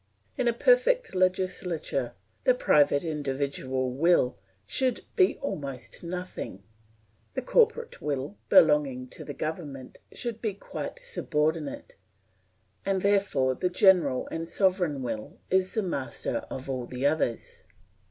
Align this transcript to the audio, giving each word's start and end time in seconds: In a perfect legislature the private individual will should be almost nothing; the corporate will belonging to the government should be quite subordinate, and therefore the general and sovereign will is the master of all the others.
In 0.35 0.47
a 0.47 0.51
perfect 0.51 1.13
legislature 1.13 2.15
the 2.43 2.55
private 2.55 3.03
individual 3.03 3.93
will 3.93 4.39
should 4.65 5.01
be 5.15 5.37
almost 5.43 6.01
nothing; 6.01 6.63
the 7.35 7.41
corporate 7.43 8.01
will 8.01 8.35
belonging 8.49 9.07
to 9.09 9.23
the 9.23 9.35
government 9.35 9.99
should 10.11 10.41
be 10.41 10.55
quite 10.55 10.97
subordinate, 11.03 11.97
and 12.83 13.03
therefore 13.03 13.53
the 13.53 13.69
general 13.69 14.27
and 14.31 14.47
sovereign 14.47 15.03
will 15.03 15.37
is 15.51 15.75
the 15.75 15.83
master 15.83 16.37
of 16.49 16.67
all 16.67 16.87
the 16.87 17.05
others. 17.05 17.65